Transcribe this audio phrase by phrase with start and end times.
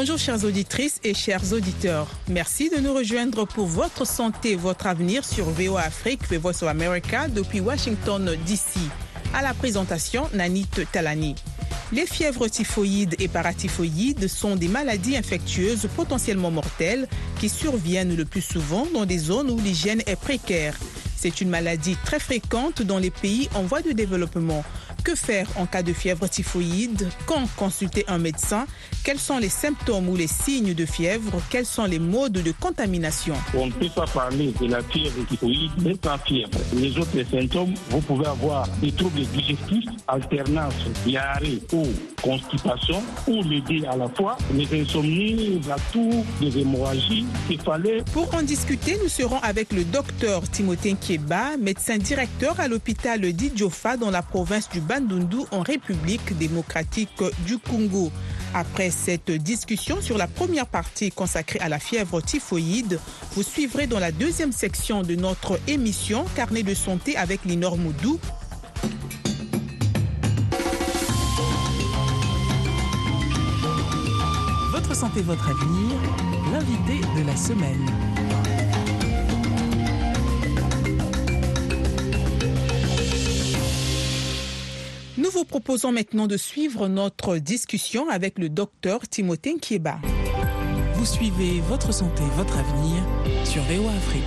[0.00, 2.06] Bonjour chères auditrices et chers auditeurs.
[2.28, 6.20] Merci de nous rejoindre pour votre santé, votre avenir sur VOA Afrique,
[6.62, 8.78] America depuis Washington DC.
[9.34, 11.34] À la présentation, Nanit Talani.
[11.90, 17.08] Les fièvres typhoïdes et paratyphoïdes sont des maladies infectieuses potentiellement mortelles
[17.40, 20.78] qui surviennent le plus souvent dans des zones où l'hygiène est précaire.
[21.16, 24.62] C'est une maladie très fréquente dans les pays en voie de développement.
[25.08, 27.08] Que faire en cas de fièvre typhoïde?
[27.24, 28.66] Quand consulter un médecin?
[29.04, 31.40] Quels sont les symptômes ou les signes de fièvre?
[31.48, 33.34] Quels sont les modes de contamination?
[33.54, 35.70] On ne peut pas parler de la fièvre typhoïde
[36.04, 36.50] sans fièvre.
[36.74, 40.74] Les autres symptômes, vous pouvez avoir des troubles digestifs, alternance
[41.06, 41.86] diarrhée ou
[42.22, 48.02] constipation, ou les deux à la fois, les insomnies, la toux, des hémorragies, céphalées.
[48.12, 53.96] Pour en discuter, nous serons avec le docteur Timothée Kieba, médecin directeur à l'hôpital d'Idjofa
[53.96, 54.82] dans la province du
[55.52, 58.10] En République démocratique du Congo.
[58.52, 62.98] Après cette discussion sur la première partie consacrée à la fièvre typhoïde,
[63.36, 68.18] vous suivrez dans la deuxième section de notre émission Carnet de santé avec Linor Moudou.
[74.72, 75.94] Votre santé, votre avenir,
[76.52, 78.47] l'invité de la semaine.
[85.38, 90.00] Vous proposons maintenant de suivre notre discussion avec le docteur Timothée Kieba.
[90.94, 93.04] Vous suivez votre santé, votre avenir
[93.44, 94.22] sur VOA Afrique.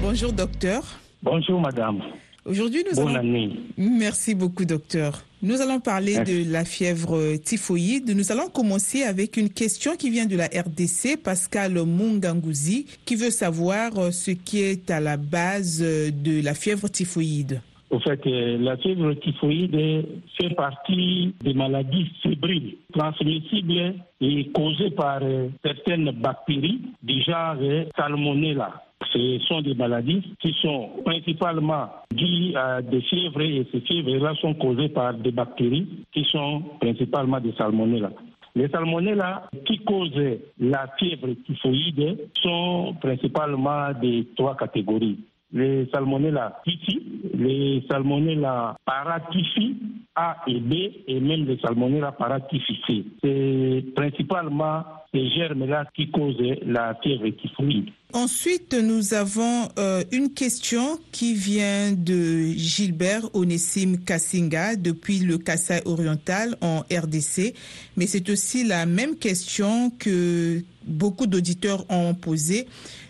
[0.00, 0.82] Bonjour docteur.
[1.22, 2.00] Bonjour madame.
[2.46, 3.18] Aujourd'hui, nous Bonne allons...
[3.18, 3.50] année.
[3.76, 5.26] Merci beaucoup docteur.
[5.42, 6.44] Nous allons parler Merci.
[6.46, 8.16] de la fièvre typhoïde.
[8.16, 13.30] Nous allons commencer avec une question qui vient de la RDC, Pascal Mungangouzi, qui veut
[13.30, 17.60] savoir euh, ce qui est à la base euh, de la fièvre typhoïde.
[17.94, 20.04] Au fait, euh, la fièvre typhoïde
[20.36, 27.84] fait partie des maladies fébriles transmissibles et causées par euh, certaines bactéries du genre euh,
[27.96, 28.82] Salmonella.
[29.12, 34.54] Ce sont des maladies qui sont principalement dues à des fièvres et ces fièvres-là sont
[34.54, 38.10] causées par des bactéries qui sont principalement des Salmonella.
[38.56, 45.20] Les salmonella qui causent la fièvre typhoïde sont principalement de trois catégories
[45.54, 47.03] les salmonella typhi,
[47.38, 49.76] les salmonella paratyphi
[50.14, 50.72] A et B
[51.06, 53.04] et même les salmonella paratyphi C.
[53.22, 56.36] C'est principalement ces germes-là qui causent
[56.66, 57.90] la fièvre typhoïde.
[58.12, 65.82] Ensuite, nous avons euh, une question qui vient de Gilbert Onessim Kassinga depuis le Kassai
[65.84, 67.54] oriental en RDC.
[67.96, 72.66] Mais c'est aussi la même question que beaucoup d'auditeurs ont posée.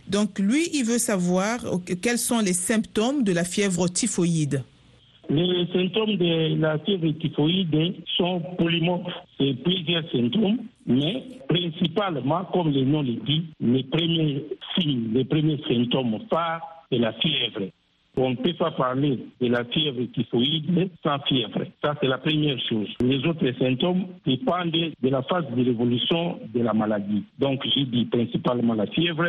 [0.08, 1.58] Donc lui, il veut savoir
[2.02, 4.62] quels sont les symptômes de la fièvre typhoïde?
[5.30, 9.12] Les symptômes de la fièvre typhoïde sont polymorphes.
[9.38, 14.44] C'est plusieurs symptômes, mais principalement, comme le nom le dit, les premiers
[14.76, 17.70] signes, les premiers symptômes phares de la fièvre.
[18.16, 21.64] On ne peut pas parler de la fièvre typhoïde sans fièvre.
[21.82, 22.88] Ça, c'est la première chose.
[23.00, 27.24] Les autres symptômes dépendent de la phase de l'évolution de la maladie.
[27.38, 29.26] Donc, j'ai dit principalement la fièvre,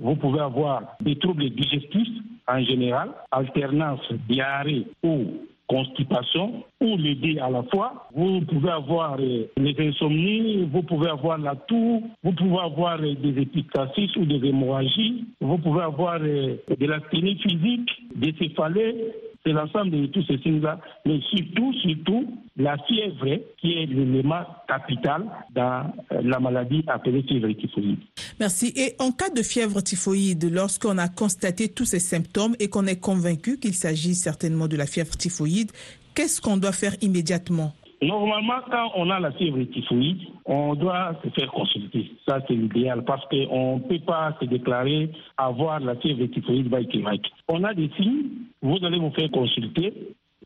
[0.00, 5.24] vous pouvez avoir des troubles digestifs en général, alternance diarrhée ou
[5.68, 8.08] constipation, ou les deux à la fois.
[8.14, 13.14] Vous pouvez avoir euh, les insomnies, vous pouvez avoir la toux, vous pouvez avoir euh,
[13.14, 19.12] des épistaxis ou des hémorragies, vous pouvez avoir euh, de l'asthénie physique, des céphalées,
[19.44, 22.26] c'est l'ensemble de tous ces signes-là, mais surtout, surtout,
[22.56, 25.24] la fièvre qui est l'élément capital
[25.54, 27.98] dans euh, la maladie appelée fièvre typhoïde.
[28.40, 28.72] Merci.
[28.76, 33.00] Et en cas de fièvre typhoïde, lorsqu'on a constaté tous ces symptômes et qu'on est
[33.00, 35.70] convaincu qu'il s'agit certainement de la fièvre typhoïde,
[36.14, 37.72] qu'est-ce qu'on doit faire immédiatement?
[38.02, 42.12] Normalement, quand on a la fièvre typhoïde, on doit se faire consulter.
[42.28, 46.86] Ça, c'est l'idéal parce qu'on ne peut pas se déclarer avoir la fièvre typhoïde by
[46.88, 47.22] Québec.
[47.48, 48.28] On a des signes,
[48.60, 49.94] vous allez vous faire consulter.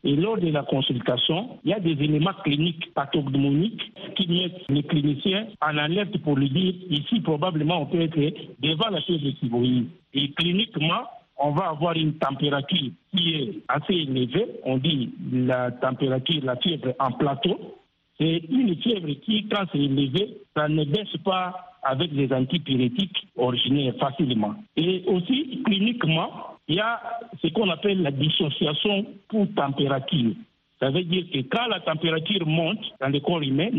[0.03, 4.83] Et lors de la consultation, il y a des éléments cliniques pathognomoniques qui mettent les
[4.83, 8.17] cliniciens en alerte pour lui dire ici, probablement, on peut être
[8.59, 9.89] devant la fièvre typhoïde.
[10.13, 11.03] Et cliniquement,
[11.37, 14.47] on va avoir une température qui est assez élevée.
[14.63, 17.77] On dit la température, la fièvre en plateau.
[18.19, 23.95] C'est une fièvre qui, quand c'est élevé, ça ne baisse pas avec les antipyrétiques originaires
[23.99, 24.55] facilement.
[24.75, 26.31] Et aussi, cliniquement,
[26.67, 27.01] il y a
[27.41, 30.33] ce qu'on appelle la dissociation pour température.
[30.79, 33.69] Ça veut dire que quand la température monte dans le corps humain,